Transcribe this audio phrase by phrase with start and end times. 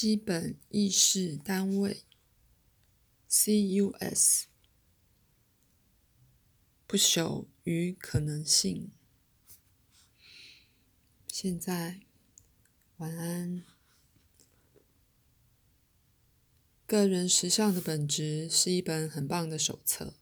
[0.00, 2.04] 基本意识单位
[3.28, 4.44] （CUS）
[6.86, 8.92] 不朽与可能性。
[11.26, 12.02] 现在，
[12.98, 13.64] 晚安。
[16.86, 20.14] 个人实相的本质是一本很棒的手册，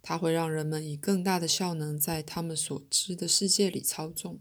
[0.00, 4.40] 它会让人们以更大的效能在他们所知的世界里操纵。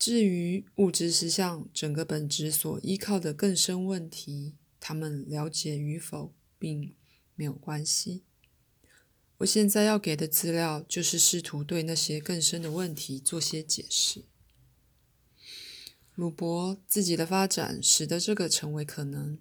[0.00, 6.94] 至于物质实相整个本质所依靠的更深问题，他们了解与否并
[7.34, 8.22] 没有关系。
[9.36, 14.24] 我现在要给的资料，就是试图对那些更深的问题做些解释。
[16.14, 19.38] 鲁伯自己的发展使得这个成为可能，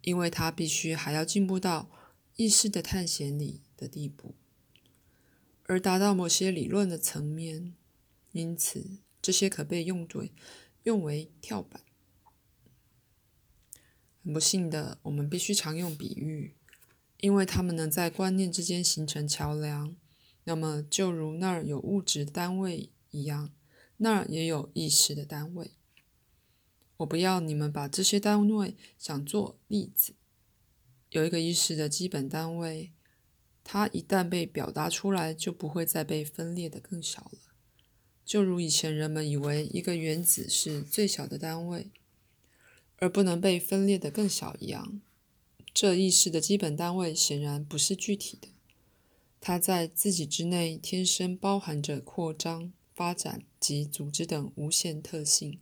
[0.00, 1.90] 因为他必须还要进步到
[2.36, 4.34] 意识的探险里的地步，
[5.64, 7.74] 而达到某些理论的层面，
[8.32, 9.01] 因此。
[9.22, 10.24] 这些可被用作，
[10.82, 11.80] 用为跳板。
[14.24, 16.56] 很不幸的，我们必须常用比喻，
[17.18, 19.96] 因为它们能在观念之间形成桥梁。
[20.44, 23.54] 那么，就如那儿有物质单位一样，
[23.98, 25.70] 那儿也有意识的单位。
[26.96, 30.14] 我不要你们把这些单位想做例子。
[31.10, 32.92] 有一个意识的基本单位，
[33.62, 37.51] 它一旦被表达出来，就不会再被分裂的更小了。
[38.32, 41.90] 就如以前人们以为一个原子是最小的单位，
[42.96, 45.02] 而不能被分裂的更小一样，
[45.74, 48.48] 这意识的基本单位显然不是具体的。
[49.38, 55.58] 它在自己之内天生包含着扩张、发展及组织等无限特性，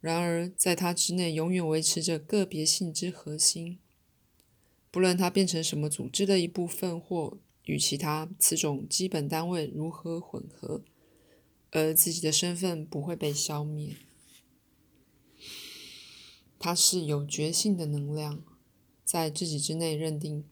[0.00, 3.78] 然而在它之内永远维持着个别性之核心。
[4.90, 10.82] 不论它变成什么组织的一部分，或与其他此种基本单位如何混合。
[11.70, 13.96] 而自己的身份不会被消灭，
[16.58, 18.42] 它是有觉性的能量，
[19.04, 20.44] 在自己之内认定，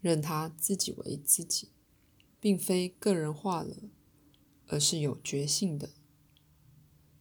[0.00, 1.68] 认他自己为自己，
[2.40, 3.76] 并非个人化了，
[4.66, 5.90] 而是有觉性的，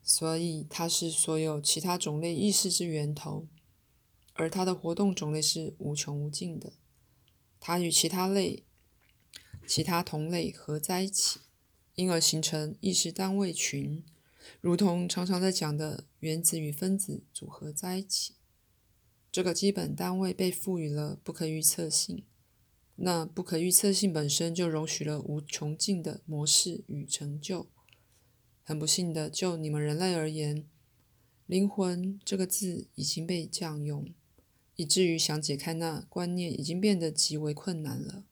[0.02, 3.47] 所以它是所有其他种类意识之源头，
[4.34, 6.74] 而它的活动种类是无穷无尽的，
[7.59, 8.63] 它与其他类、
[9.68, 11.41] 其他同类合在一起。
[11.96, 14.03] 因而形成意识单位群，
[14.62, 18.35] 如同常常在讲的原子与分子组合在一起。
[19.31, 22.25] 这个基本单位被赋予了不可预测性，
[22.96, 27.68] 那不可预测性本身就容许了无穷尽的模式与成就。
[28.63, 30.66] 很不幸的，就你们人类而言
[31.46, 34.13] ，“灵魂”这个字已经被降用，
[34.75, 38.24] 以至于想解开那观念已经变得极为困难了。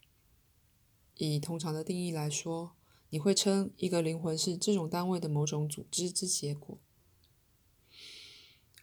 [1.16, 2.79] 以通常的定义来说。
[3.12, 6.78] 你会称一个灵魂是这种单位的某种组织之结果，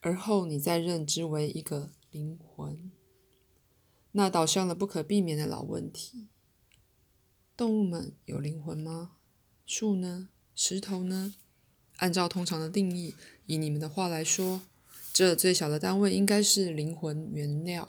[0.01, 2.91] 而后你再认知为一个灵魂，
[4.11, 6.27] 那导向了不可避免的老问题：
[7.57, 9.13] 动物们有灵魂吗？
[9.65, 10.29] 树呢？
[10.57, 11.35] 石头呢？
[11.99, 13.15] 按照通常的定义，
[13.47, 14.63] 以你们的话来说，
[15.13, 17.89] 这最小的单位应该是灵魂原料。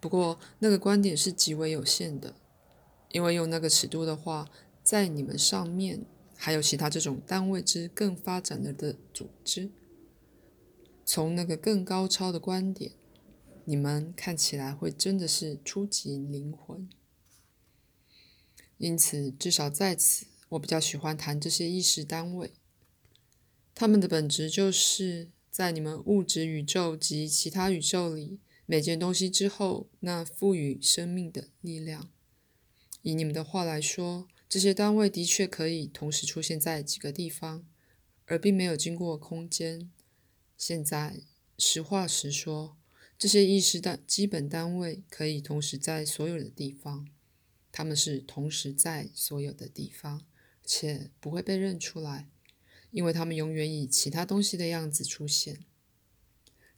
[0.00, 2.34] 不过，那个观点是极为有限的，
[3.12, 4.50] 因为用那个尺度的话。
[4.90, 6.04] 在你们上面
[6.36, 9.70] 还有其他这种单位之更发展了的组织。
[11.06, 12.90] 从那个更高超的观点，
[13.64, 16.90] 你们看起来会真的是初级灵魂。
[18.78, 22.52] 因此，至少在此，我比较喜欢谈这些意识单位。
[23.72, 32.10] 它们的本质就是在你们物质宇宙及其他宇宙里每件东西之后那赋予生命的力量。
[33.02, 34.26] 以你们的话来说。
[34.50, 37.64] 这些单位的确可以同时出现在几个地方，
[38.26, 39.88] 而并没有经过空间。
[40.58, 41.20] 现在，
[41.56, 42.76] 实话实说，
[43.16, 47.06] 这些意识的基本单位可以同时在所有的地方，
[47.70, 50.26] 它们是同时在所有的地方，
[50.66, 52.28] 且不会被认出来，
[52.90, 55.64] 因为它们永远以其他东西的样子出现。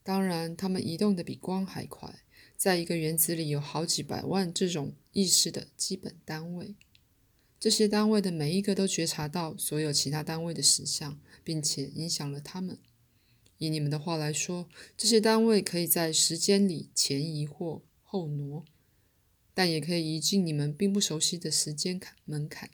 [0.02, 2.22] 当然，它们移动的比光还快，
[2.54, 6.74] 在一个原子里有好几百万这种意识的基本单位。
[7.62, 12.76] 这些单位的每一个都觉察到所有其他单位的实相，并且影响了他们。
[13.58, 18.64] 以你们的话来说，这些单位可以在时间里前移或后挪，
[19.54, 22.68] 但也可以移进你们并不熟悉的时间坎门槛。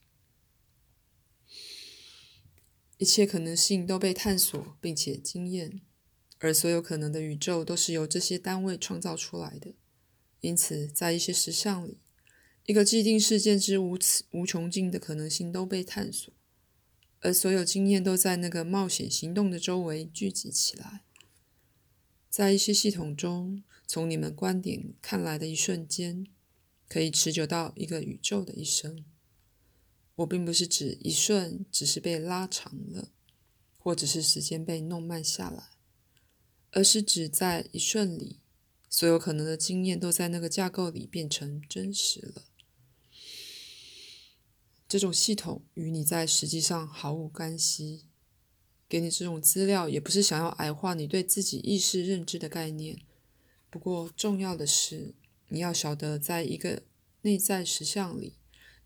[2.96, 5.82] 一切可能性都被探索并且经验，
[6.38, 9.75] 而所有可能的宇宙都是由这些单位创造出来的。
[10.41, 11.99] 因此，在一些实相里。
[12.69, 16.31] 一个既定事件之无此无穷尽的可能性都被探索，
[17.20, 21.00] 而所有经验都在那个冒险行动的周围聚集起来。
[22.29, 26.26] 在一些系统中，从你们观点看来的一瞬间，
[26.87, 29.03] 可以持久到一个宇宙的一生。
[30.17, 33.12] 我并不是指一瞬只是被拉长了，
[33.79, 35.70] 或者是时间被弄慢下来，
[36.73, 38.41] 而是指在一瞬里，
[38.91, 42.44] 所有可能的经验都在那个架构里变成真实了。
[44.88, 48.06] 这种系统与你在实际上毫无干系。
[48.88, 52.99] 给你这种资料，也不是想要矮化你对自己意识认知的概念。
[53.69, 55.14] 不过，重要的是，
[55.49, 56.85] 你要晓得，在一个
[57.20, 58.32] 内在实相里，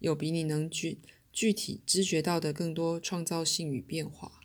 [0.01, 0.99] 有比你能具
[1.33, 4.41] 具体知觉到的更多创造性与变化。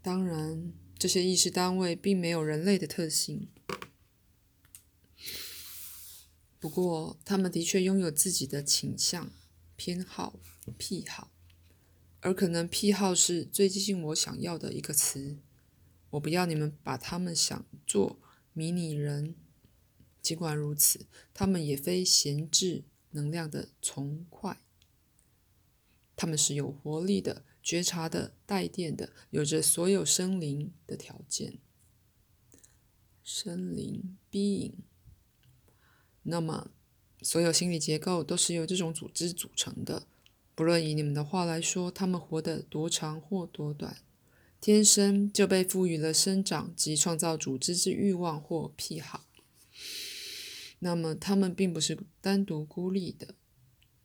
[0.00, 3.48] 当然，这些意识单位并没有人类的特性。
[6.62, 9.32] 不过，他们的确拥有自己的倾向、
[9.74, 10.38] 偏好、
[10.78, 11.32] 癖好。
[12.20, 15.38] 而可能癖好是最接近我想要的一个词。
[16.10, 18.20] 我不要你们把他们想做
[18.52, 19.34] 迷你人。
[20.22, 24.60] 尽管如此，他们也非闲置能量的从快。
[26.14, 31.58] 他们是有活力的、觉察的、带电的，有着所有生灵的条件。
[33.24, 34.74] 生灵 being。
[36.24, 36.70] 那么，
[37.20, 40.06] 所有心理结构都是由这种组织组成的。
[40.54, 43.96] 不论以你们的话来说，他们活得多长或多短，
[44.60, 49.26] 天生就被赋予了生长及创造组织之欲望或癖好。
[50.80, 53.34] 那么，他们并不是单独孤立的。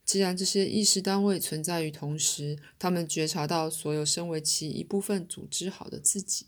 [0.06, 6.46] 既然这些意识单位存在于同时，他们觉察到所有身为其一部分组织好的自己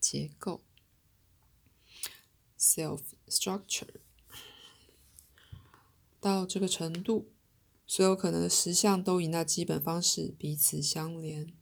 [0.00, 0.62] 结构
[2.58, 3.86] （self structure）
[6.20, 7.30] 到这个程度。
[7.86, 11.52] 所有可能的实相都以那基本方式彼此相连。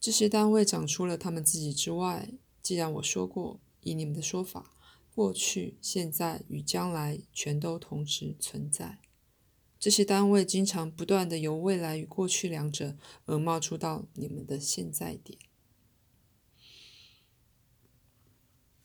[0.00, 2.30] 这些单位长出了他们自己之外。
[2.62, 4.72] 既然我说过，以你们的说法，
[5.14, 8.98] 过去、现在与将来全都同时存在。
[9.78, 12.96] 这些单位经常不断的由未来与过去两者
[13.26, 15.38] 而冒出到你们的现在点。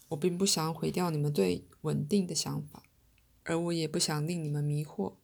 [0.09, 2.83] 我并不想毁掉你们对稳定的想法，
[3.43, 5.15] 而我也不想令你们迷惑。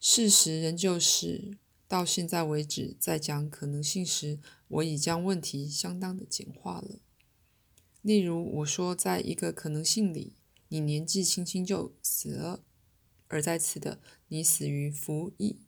[0.00, 1.58] 事实仍旧是，
[1.88, 6.98] 到现在为止，在讲可能性时，我已将问题相当的简化了。
[8.02, 10.36] 例如，我说，在一个可能性里，
[10.68, 12.62] 你年纪轻轻就死了，
[13.28, 15.60] 而在此的你死于服役。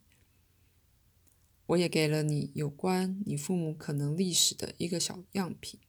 [1.67, 5.79] 我也给了你有关你父母可能历史的一个小样品。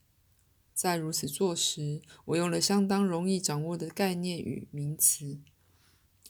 [0.78, 5.40] 在如此做时，我用了相当容易掌握的概念与名词。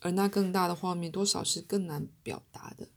[0.01, 2.89] 而那更大的画面，多少是更难表达的。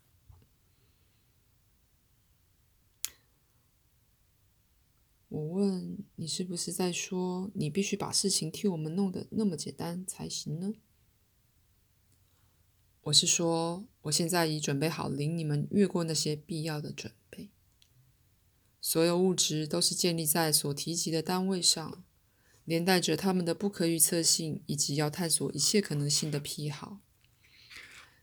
[5.28, 10.72] 我问你，是不是在说你必须把事情替我们弄得那么简单才行呢？
[13.02, 17.12] 我是说，我现在已准备好领你们越过那些必要的准。
[18.82, 22.04] 所有物质都是建立在所提及的单位上。
[22.64, 27.00] 连带着他们的不可预测性，以及要探索一切可能性的癖好。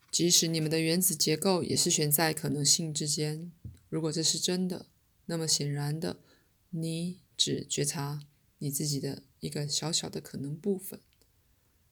[0.10, 3.52] 即使你们的原子结构也是悬在可能性之间。
[3.90, 4.86] 如果这是真的，
[5.26, 6.22] 那么显然的，
[6.70, 8.22] 你只觉察
[8.60, 11.02] 你自己的一个小小的可能部分，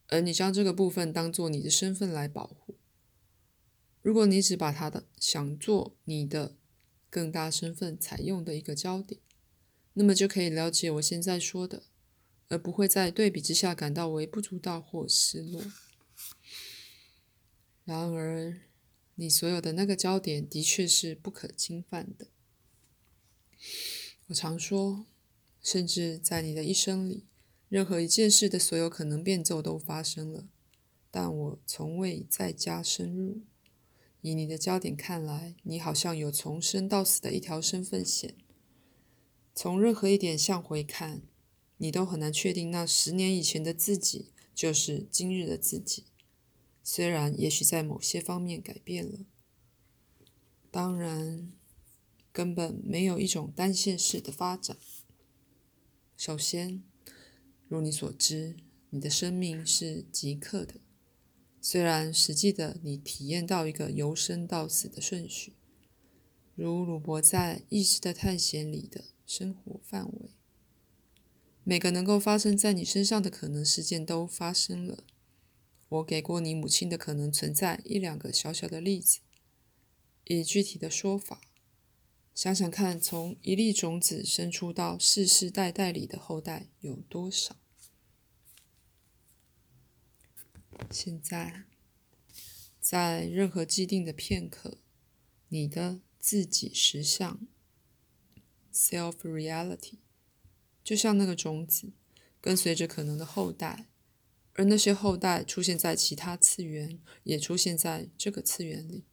[0.08, 2.78] 而你将这个部分当做你的身份来保护。
[4.02, 6.56] 如果你只把它的想做你的
[7.18, 9.20] 更大身份采用的一个焦点，
[9.94, 11.82] 那么就可以了解我现在说的。
[12.48, 15.64] 而不会在对比之下感到微不足道或失落。
[17.84, 18.62] 然而，
[19.16, 22.28] 你所有的那个焦点的确是不可侵犯的。
[24.28, 25.08] 我常说，
[25.60, 27.26] 甚至在你的一生里，
[27.68, 30.48] 任何一件事的所有可能变奏都发生了，
[31.10, 33.42] 但我从未再加深入。
[34.28, 38.36] 以你的焦点看来，你好像有从生到死的一条身份线。
[39.56, 41.22] 从任何一点向回看。
[41.80, 46.06] 你都很难确定那十年以前的自己就是今日的自己，
[46.84, 49.20] 虽然也许在某些方面改变了。
[50.72, 51.52] 当然，
[52.32, 54.76] 根本没有一种单线式的发展。
[56.18, 56.82] 首先，
[57.68, 58.56] 如你所知，
[58.90, 60.80] 你的生命是即刻的，
[61.62, 65.54] 虽然实际的你体验到一个由生到死的顺序，
[66.56, 70.30] 如鲁伯在《意识的探险》里的生活范围。
[71.64, 75.04] 每个能够发生在你身上的可能事件都发生了。
[75.90, 79.20] 我给过你母亲的可能存在一两个小小的例子。
[80.24, 81.42] 以具体的说法，
[82.34, 87.58] 想想看，从一粒种子生出到世世代代里的后代有多少？
[90.92, 91.66] 现在，
[92.80, 94.78] 在任何既定的片刻，
[95.50, 97.48] 你的自己实相
[98.74, 100.00] （self reality）
[100.84, 101.92] 就像那个种子，
[102.40, 103.90] 跟随着可能的后代，
[104.54, 109.04] 而那些后代出现在其他次元，也出现在这个次元里，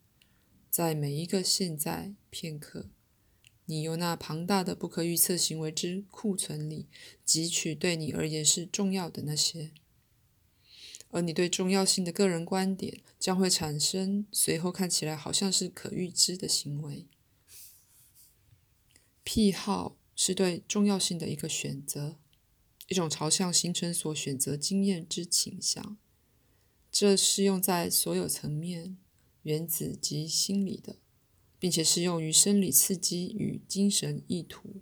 [0.69, 2.89] 在每一个现在片刻。
[3.67, 6.87] 你由那庞大的不可预测行为之库存里
[7.25, 9.73] 汲取对你而言是重要的那些，
[11.15, 17.07] 而你对重要性的个人观点将会产生随后看起来好像是可预知的行为。
[19.23, 22.19] 癖好是对重要性的一个选择，
[22.89, 25.97] 一种朝向形成所选择经验之倾向。
[26.91, 28.97] 这适用在所有层面，
[29.43, 30.97] 原子及心理的。
[31.57, 34.81] 并且适用于生理刺激与精神意图。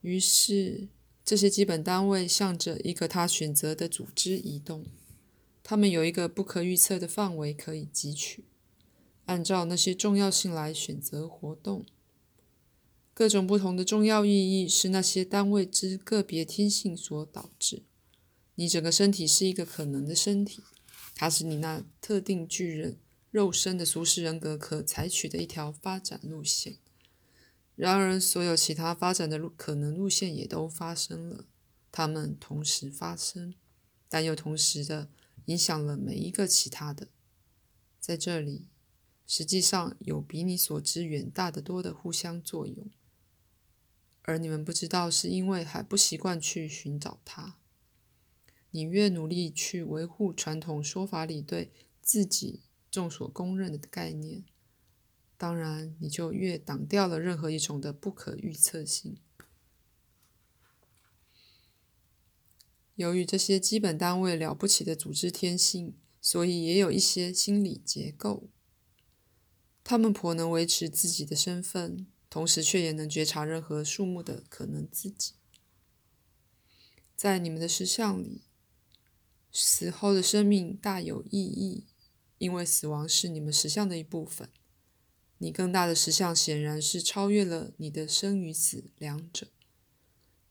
[0.00, 0.88] 于是，
[1.24, 4.84] 这些基本单位向着一个他选择的组织移动。
[5.62, 8.44] 他们有一个不可预测的范围可以汲取，
[9.24, 11.86] 按照那些重要性来选择活动。
[13.14, 14.30] 各种不同的重要意
[14.62, 17.84] 义是那些单位之个别天性所导致。
[18.56, 20.62] 你整个身体是一个可能的身体，
[21.14, 22.98] 它是你那特定巨人。
[23.30, 26.76] 肉身的俗世人格可采取的一条发展路线，
[27.76, 31.46] 然而所有其他发展的路可能路线也都发生了，
[31.90, 33.54] 它们同时发生，
[34.08, 35.08] 但又同时的
[35.46, 37.08] 影响了每一个其他的。
[37.98, 38.68] 在这里，
[39.26, 42.90] 实际上有比你所知远大的多的互相作用，
[44.22, 47.56] 而你们不知道，是因为还不习惯去寻找它。
[48.70, 52.60] 你越努力去维护传统说法里对自己。
[52.90, 54.44] 众所公认的概念，
[55.36, 59.18] 当然你就越挡掉了任何一种的不可预测性。
[62.94, 68.48] 由于这些基本单位了不起的组织天性，所以也有一些心理结构，
[69.82, 75.34] 他们颇能维持自己的身份，同时却也能觉察任何数目的可能自己。
[77.16, 78.42] 在你们的实像里，
[79.50, 81.86] 死后的生命大有意义。
[82.38, 84.50] 因为死亡是你们实像的一部分，
[85.44, 89.48] 你更大的实相显然是超越了你的生与死两者。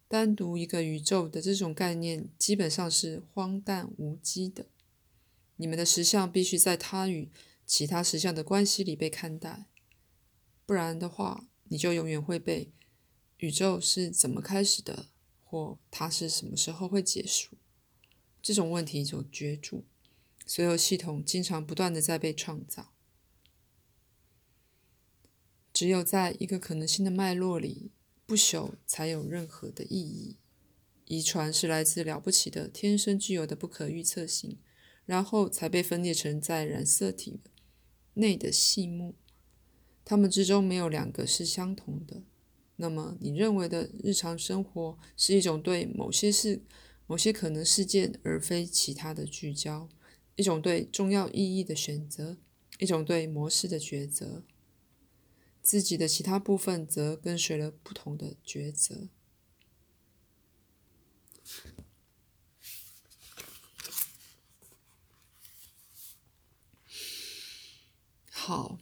[0.08, 4.68] 单独一个宇宙的这种概念基本上是荒诞无稽的。
[5.56, 7.32] 你们的实相必须在它与
[7.66, 9.66] 其他实相的关系里被看待，
[10.68, 12.72] 不然的话，你就永远会被
[13.38, 15.08] 宇宙是怎么开始的，
[15.44, 17.58] 或它是什么时候会结束
[18.44, 19.86] 这种问题所攫住。
[20.46, 22.93] 所有系统经常不断的在被创造，
[25.74, 27.92] 只有在一个可能性的脉络里，
[28.26, 30.38] 不朽才有任何的意义。
[31.06, 34.58] 遗传是来自了不起的天生具有的不可预测性，
[35.06, 37.40] 然后才被分裂成在染色体
[38.14, 39.16] 内的细目。
[40.06, 42.22] 它们之中没有两个是相同的。
[42.76, 46.62] 那么，你认为的日常生活是一种对某些事、
[47.06, 49.90] 某些可能事件而非其他的聚焦。
[50.36, 52.38] 一种对重要意义的选择，
[52.80, 54.44] 一种对模式的抉择，
[55.64, 59.08] 自己的其他部分则跟随了不同的抉择。
[68.30, 68.78] 好，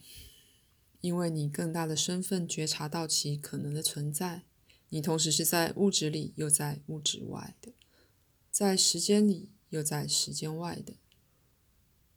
[1.00, 4.42] 因为你更大的身份觉察到其可能的存在，
[4.88, 7.72] 你同时是在物质里又在物质外的，
[8.50, 10.94] 在时间里又在时间外的。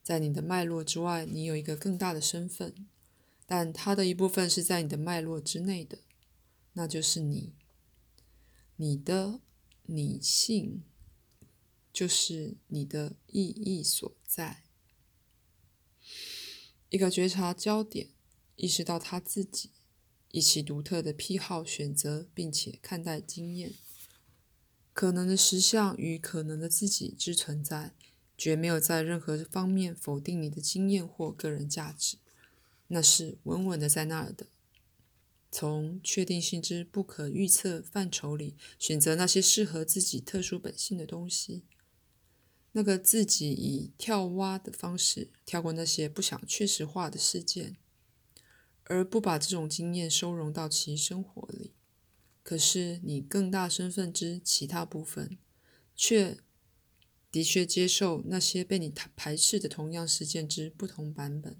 [0.01, 2.88] 在你的脉络之外，你有一个更大的身份，
[3.46, 6.00] 但它的一部分是在你的脉络之内的，
[6.74, 7.54] 那就是你，
[8.75, 9.40] 你的
[9.84, 10.84] 你性，
[11.94, 14.64] 就是你的意义所在。
[16.90, 18.10] 一个觉察焦点，
[18.56, 19.72] 意识到他自己，
[20.32, 23.74] 以其独特的癖好选择，并且看待经验，
[24.94, 27.96] 可能的实相与可能的自己之存在。
[28.38, 32.18] 绝没有在任何方面否定你的经验或个人价值，
[32.88, 34.48] 那是稳稳的在那儿的。
[35.51, 41.63] 从确定性之不可预测范畴里选择那些适合自己特殊本性的东西，
[42.74, 47.77] 那个自己以跳蛙的方式跳过那些不想确实化的事件，
[48.84, 51.74] 而不把这种经验收容到其生活里。
[52.44, 55.38] 可是你更大身份之其他部分，
[55.96, 56.38] 却。
[57.32, 61.60] 的确接受那些被你排斥的同样事件之不同版本，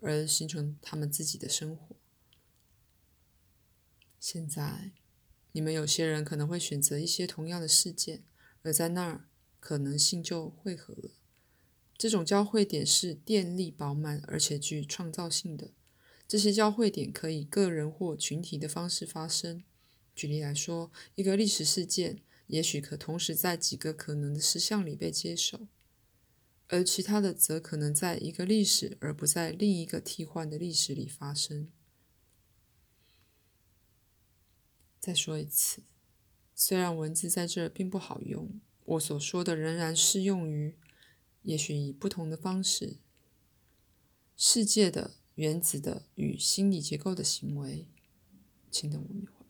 [0.00, 1.96] 而形成他们自己的生活。
[4.20, 4.92] 现在，
[5.52, 8.24] 你们有些人可能会选择一些同样的事件，
[8.62, 9.28] 而在那儿
[9.60, 11.10] 可能性就汇合了。
[11.96, 15.72] 这种交汇点是电力饱满而且具创造性的。
[16.28, 19.64] 这些交汇点可以个人或群体的方式发生。
[20.14, 25.68] 举例来说，一个历史事件也许可同时在几个可能的实相里被接受，
[26.68, 31.70] 而其他的则可能在一个历史而不在另一个替换的历史里发生。
[35.00, 35.82] 再说一次，
[36.54, 40.76] 虽然文字在这并不好用，我所说的仍然适用于。
[41.42, 42.98] 也许以不同的方式，
[44.36, 47.86] 世界的、原子的与心理结构的行为。
[48.70, 49.46] 请等我一会儿。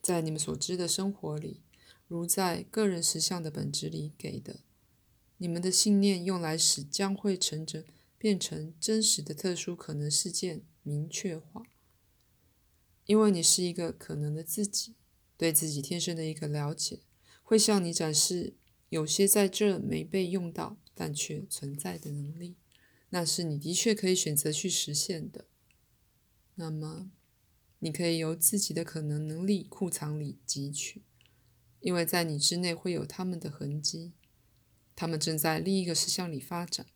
[0.00, 1.62] 在你们所知的生活里，
[2.10, 4.64] 如在个人实相的本质里给的，
[5.36, 7.86] 你们的信念用来使将会成真
[8.18, 11.62] 变成真实的特殊可能事件明确化。
[13.06, 14.96] 因为你是一个可能的自己，
[15.36, 16.98] 对自己天生的一个了解，
[17.44, 18.56] 会向你展示。
[18.88, 22.56] 有些在这没被用到，但却存在的能力，
[23.10, 25.46] 那是你的确可以选择去实现的。
[26.56, 27.12] 那么，
[27.78, 31.04] 你可以由自己的可能能力库藏里汲取，
[31.80, 34.12] 因为在你之内会有他们的痕迹，
[34.94, 36.86] 他们正在另一个实相里发展，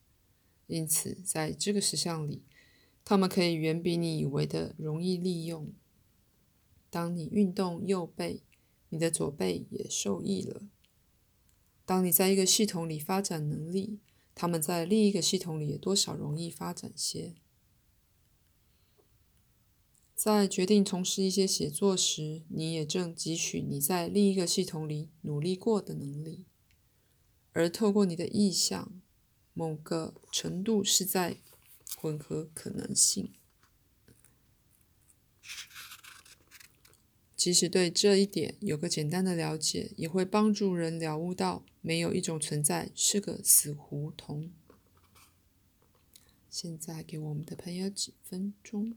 [0.66, 2.42] 因此在这个实相里，
[3.04, 5.72] 他们可以远比你以为的容易利用。
[6.90, 8.42] 当你运动右背，
[8.90, 10.62] 你的左背也受益了。
[11.84, 13.98] 当你在一个系统里发展能力，
[14.34, 17.34] 他们在另一个系统里也多少容易发展些。
[20.14, 26.44] 在决定从事一些写作时，你也正汲取你在另一个系统里努力过的能力，
[27.52, 28.92] 而透过你的意向，
[29.52, 31.38] 某个程度是在
[31.96, 33.32] 混合可能性。
[37.36, 44.50] 即使对这一点有个简单的了解，也会帮助人了悟到，没有一种存在是个死胡同。
[46.48, 48.96] 现在给我们的朋友几分钟。